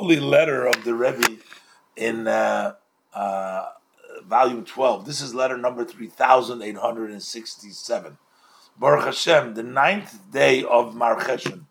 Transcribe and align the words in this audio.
holy 0.00 0.18
letter 0.18 0.66
of 0.66 0.82
the 0.84 0.94
Rebbe 0.94 1.36
in 1.94 2.26
uh, 2.26 2.72
uh, 3.12 3.66
volume 4.26 4.64
12. 4.64 5.04
This 5.04 5.20
is 5.20 5.34
letter 5.34 5.58
number 5.58 5.84
3867. 5.84 8.16
Baruch 8.78 9.04
Hashem, 9.04 9.52
the 9.52 9.62
ninth 9.62 10.32
day 10.32 10.64
of 10.64 10.94
Mar 10.94 11.20
Cheshvan 11.20 11.66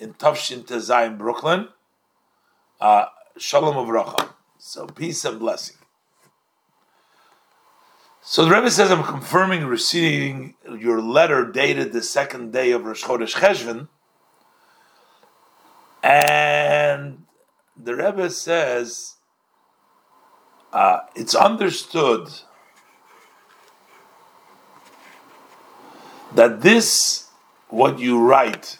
in 0.00 0.14
Tafshin 0.14 0.64
Tezai 0.64 1.06
in 1.06 1.16
Brooklyn. 1.16 1.68
Uh, 2.80 3.04
Shalom 3.36 3.76
Avracha. 3.76 4.30
So 4.58 4.88
peace 4.88 5.24
and 5.24 5.38
blessing. 5.38 5.76
So 8.20 8.46
the 8.46 8.50
Rebbe 8.50 8.72
says, 8.72 8.90
I'm 8.90 9.04
confirming 9.04 9.64
receiving 9.64 10.56
your 10.76 11.00
letter 11.00 11.48
dated 11.48 11.92
the 11.92 12.02
second 12.02 12.52
day 12.52 12.72
of 12.72 12.84
Rosh 12.84 13.04
Chodesh 13.04 13.36
Cheshvan. 13.36 13.86
And 16.02 16.59
the 17.84 17.96
Rebbe 17.96 18.30
says, 18.30 19.16
uh, 20.72 21.00
it's 21.14 21.34
understood 21.34 22.28
that 26.34 26.60
this, 26.60 27.28
what 27.68 27.98
you 27.98 28.20
write, 28.20 28.78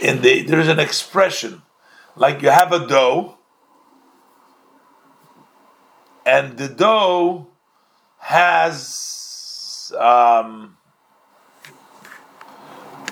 in 0.00 0.22
the 0.22 0.42
there's 0.42 0.68
an 0.68 0.78
expression, 0.78 1.62
like 2.16 2.42
you 2.42 2.50
have 2.50 2.72
a 2.72 2.86
dough, 2.86 3.36
and 6.24 6.56
the 6.56 6.68
dough 6.68 7.48
has 8.18 9.92
um, 9.98 10.76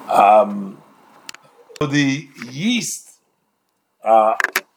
um, 0.08 0.78
the 1.80 2.28
yeast 2.50 3.04
uh, 4.04 4.36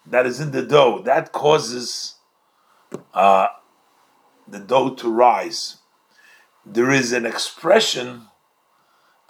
that 0.10 0.26
is 0.26 0.40
in 0.40 0.52
the 0.52 0.62
dough 0.62 1.02
that 1.04 1.32
causes 1.32 2.16
uh, 3.14 3.48
the 4.48 4.60
dough 4.60 4.96
to 4.96 5.12
rise. 5.12 5.78
There 6.66 6.92
is 6.92 7.14
an 7.14 7.26
expression 7.26 8.24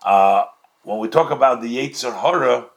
uh, 0.03 0.45
when 0.83 0.99
we 0.99 1.09
talk 1.09 1.31
about 1.31 1.61
the 1.61 1.77
Yetzer 1.77 2.21
Hara, 2.21 2.67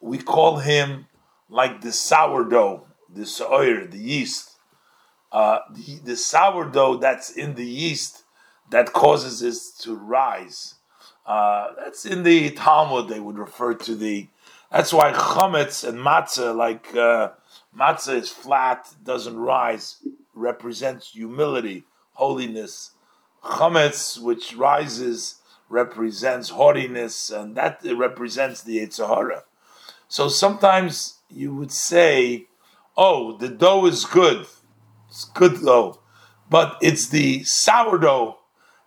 we 0.00 0.18
call 0.18 0.56
him 0.56 1.06
like 1.48 1.80
the 1.80 1.92
sourdough, 1.92 2.86
the 3.08 3.26
soir, 3.26 3.86
the 3.86 3.98
yeast. 3.98 4.56
Uh, 5.30 5.60
the, 5.70 6.00
the 6.04 6.16
sourdough 6.16 6.96
that's 6.96 7.30
in 7.30 7.54
the 7.54 7.64
yeast 7.64 8.24
that 8.70 8.92
causes 8.92 9.40
it 9.40 9.82
to 9.82 9.94
rise. 9.94 10.74
Uh, 11.24 11.68
that's 11.78 12.04
in 12.04 12.24
the 12.24 12.50
Talmud. 12.50 13.08
They 13.08 13.20
would 13.20 13.38
refer 13.38 13.74
to 13.74 13.94
the. 13.94 14.28
That's 14.72 14.92
why 14.92 15.12
chametz 15.12 15.86
and 15.86 15.98
matzah, 15.98 16.56
like 16.56 16.96
uh, 16.96 17.32
matzah 17.78 18.14
is 18.14 18.30
flat, 18.30 18.88
doesn't 19.04 19.36
rise, 19.36 19.98
represents 20.34 21.10
humility, 21.10 21.84
holiness. 22.14 22.92
Chametz, 23.44 24.18
which 24.18 24.54
rises, 24.56 25.36
represents 25.68 26.48
haughtiness, 26.48 27.28
and 27.28 27.54
that 27.56 27.80
represents 27.84 28.62
the 28.62 28.78
Yetzer 28.78 29.06
Hara. 29.06 29.44
So 30.08 30.28
sometimes 30.28 31.18
you 31.28 31.54
would 31.54 31.72
say, 31.72 32.46
"Oh, 32.96 33.36
the 33.36 33.48
dough 33.48 33.84
is 33.84 34.06
good." 34.06 34.46
It's 35.10 35.26
good 35.26 35.56
though, 35.56 36.00
but 36.48 36.78
it's 36.80 37.08
the 37.08 37.44
sourdough, 37.44 38.38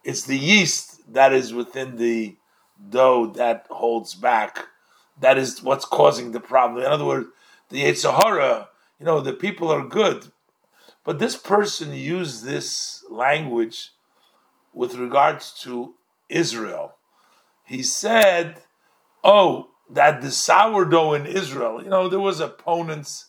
it's 0.03 0.23
the 0.23 0.39
yeast 0.39 1.13
that 1.13 1.31
is 1.31 1.53
within 1.53 1.97
the 1.97 2.37
dough 2.89 3.27
that 3.35 3.67
holds 3.69 4.15
back. 4.15 4.69
That 5.19 5.37
is 5.37 5.63
what's 5.63 5.85
causing 5.85 6.31
the 6.31 6.39
problem. 6.39 6.83
In 6.83 6.91
other 6.91 7.05
words, 7.05 7.27
the 7.69 7.83
Yetzer 7.83 8.13
Hara, 8.23 8.69
you 8.99 9.05
know, 9.05 9.21
the 9.21 9.33
people 9.33 9.71
are 9.71 9.85
good, 9.85 10.31
but 11.03 11.19
this 11.19 11.37
person 11.37 11.93
used 11.93 12.43
this 12.43 13.03
language 13.09 13.91
with 14.73 14.95
regards 14.95 15.53
to 15.61 15.95
Israel. 16.29 16.95
He 17.63 17.81
said, 17.81 18.63
"Oh, 19.23 19.69
that 19.89 20.21
the 20.21 20.31
sourdough 20.31 21.13
in 21.13 21.25
Israel, 21.25 21.81
you 21.83 21.89
know, 21.89 22.07
there 22.09 22.19
was 22.19 22.39
opponents." 22.39 23.27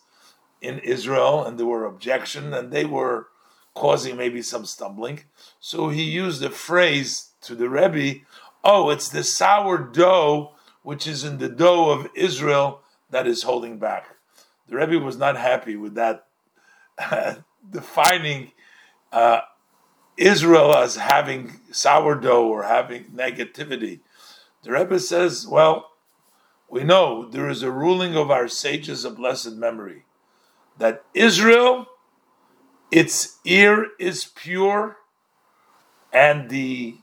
in 0.61 0.79
Israel, 0.81 1.45
and 1.45 1.59
there 1.59 1.67
were 1.67 1.85
objections, 1.85 2.55
and 2.55 2.73
they 2.73 2.85
were 2.85 3.29
causing 3.75 4.17
maybe 4.17 4.43
some 4.43 4.65
stumbling. 4.65 5.21
So 5.61 5.91
he 5.91 6.03
used 6.03 6.43
a 6.43 6.51
phrase 6.51 7.31
to 7.43 7.55
the 7.55 7.69
Rebbe, 7.69 8.21
"Oh, 8.65 8.91
it's 8.91 9.09
the 9.09 9.23
sourdough 9.23 10.55
which 10.87 11.07
is 11.07 11.25
in 11.25 11.39
the 11.39 11.49
dough 11.49 11.91
of 11.91 12.09
Israel 12.15 12.81
that 13.11 13.27
is 13.27 13.43
holding 13.43 13.79
back." 13.79 14.05
The 14.69 14.77
Rebbe 14.77 15.05
was 15.05 15.17
not 15.17 15.37
happy 15.37 15.77
with 15.77 15.95
that, 15.95 16.27
defining 17.71 18.53
uh, 19.13 19.41
Israel 20.17 20.75
as 20.75 20.97
having 20.97 21.61
sourdough 21.73 22.47
or 22.47 22.63
having 22.63 23.05
negativity. 23.15 24.01
The 24.63 24.73
Rebbe 24.73 24.99
says, 25.01 25.47
"Well." 25.47 25.91
We 26.69 26.83
know 26.83 27.29
there 27.31 27.49
is 27.49 27.63
a 27.63 27.71
ruling 27.71 28.17
of 28.17 28.29
our 28.29 28.49
sages 28.49 29.05
of 29.05 29.19
blessed 29.19 29.53
memory 29.53 30.05
that 30.79 31.05
Israel, 31.15 31.87
its 32.91 33.39
ear 33.45 33.87
is 33.99 34.25
pure, 34.35 34.97
and 36.13 36.49
the 36.51 36.99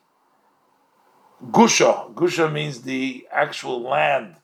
Gusha, 1.52 2.14
Gusha 2.14 2.52
means 2.52 2.82
the 2.82 3.28
actual 3.32 3.82
land, 3.82 4.38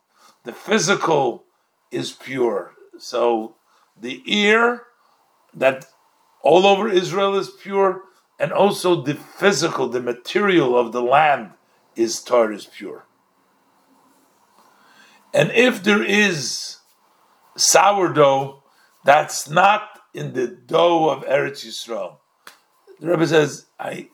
the 0.44 0.54
physical 0.54 1.46
is 1.92 2.12
pure. 2.12 2.74
So 2.98 3.56
the 4.00 4.22
ear 4.26 4.84
that 5.54 5.86
all 6.42 6.66
over 6.66 6.88
Israel 6.88 7.36
is 7.36 7.50
pure, 7.50 8.04
and 8.40 8.52
also 8.52 9.02
the 9.02 9.16
physical, 9.16 9.90
the 9.90 10.02
material 10.02 10.78
of 10.78 10.92
the 10.92 11.02
land 11.02 11.52
is 11.96 12.22
tar 12.22 12.52
is 12.52 12.66
pure. 12.66 13.06
And 15.34 15.52
if 15.52 15.84
there 15.84 16.04
is 16.04 16.78
sourdough 17.56 18.64
that's 19.04 19.50
not 19.50 20.00
in 20.14 20.34
the 20.34 20.48
dough 20.48 21.10
of 21.10 21.24
Eretz 21.24 21.66
Yisrael. 21.66 22.18
The 23.00 23.08
Rebbe 23.08 23.28
says, 23.28 23.66
I 23.80 24.10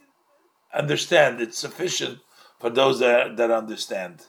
understand 0.73 1.41
it's 1.41 1.57
sufficient 1.57 2.19
for 2.65 2.71
those 2.71 2.97
that, 2.97 3.37
that 3.37 3.51
understand. 3.51 4.25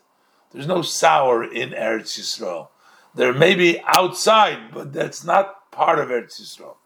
There's 0.50 0.66
no 0.66 0.82
sour 0.82 1.42
in 1.42 1.70
Eretz 1.70 2.20
Yisrael. 2.20 2.68
There 3.14 3.32
may 3.32 3.54
be 3.54 3.80
outside, 3.86 4.74
but 4.74 4.92
that's 4.92 5.24
not 5.24 5.72
part 5.72 5.98
of 5.98 6.08
Eretz 6.08 6.38
Yisrael. 6.38 6.76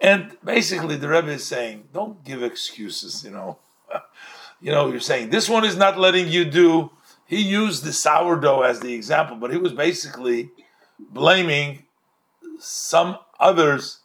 And 0.00 0.36
basically, 0.44 0.94
the 0.94 1.08
Rebbe 1.08 1.32
is 1.32 1.44
saying, 1.44 1.88
don't 1.92 2.24
give 2.24 2.44
excuses. 2.44 3.24
You 3.24 3.32
know, 3.32 3.58
you 4.60 4.70
know, 4.70 4.88
you're 4.88 5.00
saying 5.00 5.30
this 5.30 5.48
one 5.48 5.64
is 5.64 5.76
not 5.76 5.98
letting 5.98 6.28
you 6.28 6.44
do. 6.44 6.92
He 7.26 7.40
used 7.40 7.82
the 7.82 7.92
sourdough 7.92 8.62
as 8.62 8.78
the 8.78 8.94
example, 8.94 9.34
but 9.34 9.50
he 9.50 9.58
was 9.58 9.72
basically 9.72 10.52
blaming 11.00 11.86
some 12.60 13.18
others 13.40 13.98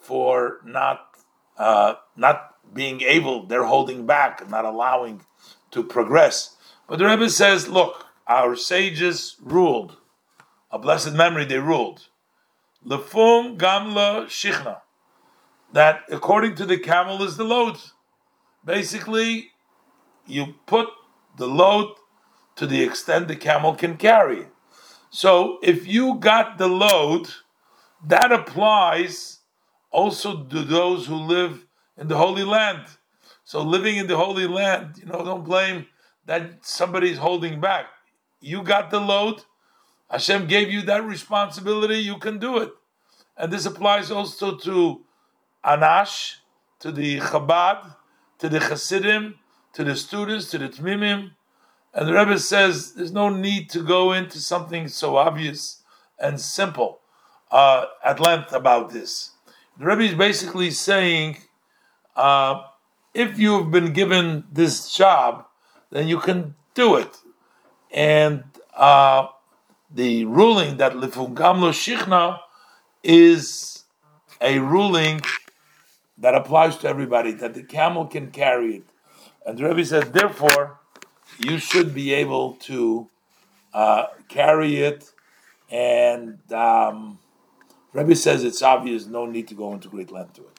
for 0.00 0.58
not 0.64 1.07
uh, 1.58 1.94
not 2.16 2.54
being 2.72 3.00
able, 3.02 3.46
they're 3.46 3.64
holding 3.64 4.06
back, 4.06 4.48
not 4.48 4.64
allowing 4.64 5.22
to 5.70 5.82
progress. 5.82 6.56
But 6.88 6.98
the 6.98 7.06
Rebbe 7.06 7.28
says, 7.30 7.68
look, 7.68 8.06
our 8.26 8.56
sages 8.56 9.36
ruled, 9.42 9.96
a 10.70 10.78
blessed 10.78 11.12
memory 11.12 11.44
they 11.44 11.58
ruled. 11.58 12.08
Lefum 12.86 13.58
gamla 13.58 14.26
shichna. 14.26 14.80
That 15.72 16.02
according 16.10 16.54
to 16.56 16.66
the 16.66 16.78
camel 16.78 17.22
is 17.22 17.36
the 17.36 17.44
load. 17.44 17.76
Basically, 18.64 19.50
you 20.26 20.54
put 20.66 20.88
the 21.36 21.46
load 21.46 21.94
to 22.56 22.66
the 22.66 22.82
extent 22.82 23.28
the 23.28 23.36
camel 23.36 23.74
can 23.74 23.96
carry. 23.96 24.46
So 25.10 25.58
if 25.62 25.86
you 25.86 26.16
got 26.16 26.58
the 26.58 26.68
load 26.68 27.28
that 28.06 28.32
applies 28.32 29.37
also 29.98 30.44
to 30.44 30.60
those 30.62 31.06
who 31.06 31.16
live 31.16 31.66
in 31.96 32.06
the 32.06 32.16
Holy 32.16 32.44
Land. 32.44 32.84
So 33.44 33.62
living 33.62 33.96
in 33.96 34.06
the 34.06 34.16
Holy 34.16 34.46
Land, 34.46 34.98
you 34.98 35.06
know, 35.06 35.24
don't 35.24 35.44
blame 35.44 35.86
that 36.26 36.42
somebody's 36.62 37.18
holding 37.18 37.60
back. 37.60 37.86
You 38.40 38.62
got 38.62 38.90
the 38.90 39.00
load. 39.00 39.42
Hashem 40.08 40.46
gave 40.46 40.70
you 40.70 40.82
that 40.82 41.02
responsibility. 41.04 41.98
You 42.10 42.18
can 42.18 42.38
do 42.38 42.58
it. 42.58 42.70
And 43.36 43.52
this 43.52 43.66
applies 43.66 44.10
also 44.10 44.56
to 44.58 45.04
Anash, 45.64 46.36
to 46.78 46.92
the 46.92 47.18
Chabad, 47.18 47.96
to 48.38 48.48
the 48.48 48.60
Hasidim, 48.60 49.34
to 49.72 49.82
the 49.82 49.96
students, 49.96 50.50
to 50.50 50.58
the 50.58 50.68
Tmimim. 50.68 51.32
And 51.92 52.08
the 52.08 52.12
Rebbe 52.12 52.38
says 52.38 52.92
there's 52.94 53.12
no 53.12 53.28
need 53.28 53.68
to 53.70 53.82
go 53.82 54.12
into 54.12 54.38
something 54.38 54.86
so 54.88 55.16
obvious 55.16 55.82
and 56.18 56.40
simple 56.40 57.00
uh, 57.50 57.86
at 58.04 58.20
length 58.20 58.52
about 58.52 58.90
this. 58.90 59.32
The 59.78 59.86
Rebbe 59.86 60.02
is 60.02 60.14
basically 60.14 60.72
saying, 60.72 61.36
uh, 62.16 62.62
if 63.14 63.38
you've 63.38 63.70
been 63.70 63.92
given 63.92 64.44
this 64.52 64.92
job, 64.92 65.46
then 65.90 66.08
you 66.08 66.18
can 66.18 66.56
do 66.74 66.96
it. 66.96 67.16
And 67.92 68.42
uh, 68.74 69.28
the 69.94 70.24
ruling 70.24 70.78
that 70.78 70.94
Lefum 70.94 71.34
gamla 71.34 71.70
shichna 71.70 72.40
is 73.04 73.84
a 74.40 74.58
ruling 74.58 75.20
that 76.18 76.34
applies 76.34 76.76
to 76.78 76.88
everybody, 76.88 77.30
that 77.32 77.54
the 77.54 77.62
camel 77.62 78.06
can 78.06 78.32
carry 78.32 78.78
it. 78.78 78.84
And 79.46 79.56
the 79.56 79.68
Rebbe 79.68 79.84
says, 79.84 80.10
therefore, 80.10 80.80
you 81.38 81.58
should 81.58 81.94
be 81.94 82.12
able 82.14 82.54
to 82.62 83.08
uh, 83.72 84.06
carry 84.28 84.78
it. 84.78 85.12
And 85.70 86.40
um, 86.52 87.20
Rebbe 87.92 88.14
says 88.16 88.44
it's 88.44 88.62
obvious, 88.62 89.06
no 89.06 89.26
need 89.26 89.48
to 89.48 89.54
go 89.54 89.72
into 89.72 89.88
great 89.88 90.12
length 90.12 90.34
to 90.34 90.42
it. 90.42 90.46